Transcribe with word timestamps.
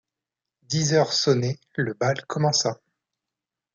Dix 0.63 0.93
heures 0.95 1.13
sonnaient, 1.13 1.59
le 1.75 1.93
bal 1.93 2.25
commença. 2.25 2.81